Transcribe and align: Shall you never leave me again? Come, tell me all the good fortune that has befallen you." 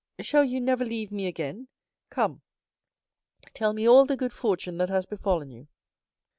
Shall 0.19 0.45
you 0.45 0.59
never 0.59 0.83
leave 0.83 1.11
me 1.11 1.27
again? 1.27 1.67
Come, 2.09 2.41
tell 3.53 3.71
me 3.71 3.87
all 3.87 4.03
the 4.07 4.17
good 4.17 4.33
fortune 4.33 4.79
that 4.79 4.89
has 4.89 5.05
befallen 5.05 5.51
you." 5.51 5.67